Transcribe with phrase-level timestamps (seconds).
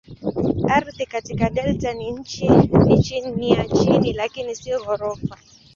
[0.67, 2.15] Ardhi katika delta ni
[2.89, 5.37] ya chini lakini si ghorofa.